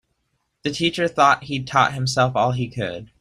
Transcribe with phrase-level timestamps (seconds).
[0.63, 3.09] The teacher thought that he'd taught himself all he could.